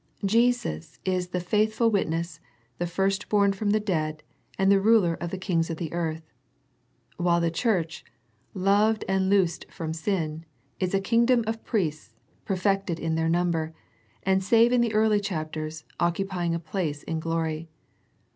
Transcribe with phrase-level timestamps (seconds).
[0.25, 2.39] Jesus is the" faith ful Witness,
[2.79, 4.23] the First born from the dead,
[4.57, 6.23] and the Ruler of the kings of the earth;"
[7.17, 8.03] while the Church,
[8.55, 10.43] loved and loosed from sin,
[10.79, 13.75] is a kingdom of priests, perfected in their number,
[14.23, 17.69] and save in the early chapters, occupying a place in glory.